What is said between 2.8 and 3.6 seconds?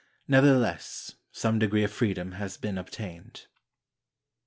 tained.